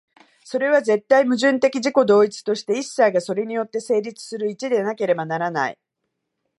[0.43, 5.77] それは絶対矛盾的自己同一として、一切がそれによって成立する一でなければならない。